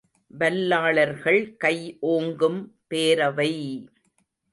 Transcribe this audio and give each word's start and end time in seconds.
வல்லாளர்கள் 0.31 1.57
கை 1.57 1.75
ஓங்கும் 2.01 2.59
பேரவை! 2.89 3.51